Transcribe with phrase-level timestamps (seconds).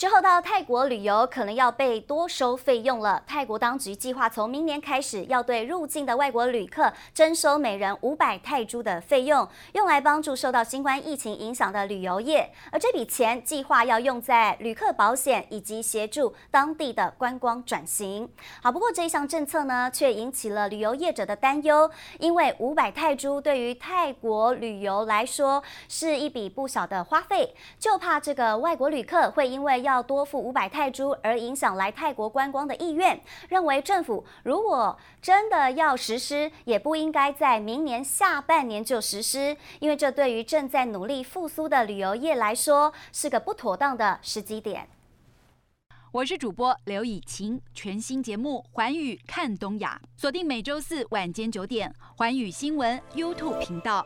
[0.00, 3.22] 之后到泰国旅游可能要被多收费用了。
[3.26, 12.50] 泰国当局计划从明年开始要对入境的外国旅客征收每人五百泰铢的费用，用来帮助受到新冠疫情影响的旅游业。
[12.72, 18.26] 而这笔钱计划要用在旅客保险以及协助当地的观光转型。
[18.62, 33.20] 好，不过这一项政策呢，却引起了旅游业者的担忧，因为五百泰铢对于泰国旅游来说是一笔不小的花费，就怕这个外国旅客会因为要要多付五百泰铢，而影响来泰国观光的意愿。
[33.48, 44.88] 认为政府如果真的要实施，也不应该在明年下半年就实施，因为这对于正在努力复苏的旅游业来说是个不妥当的时机点。
[46.12, 54.04] 我是主播刘以晴，全新节目《环宇看东亚》，锁定每周四晚间九点，环宇新闻 YouTube 频道。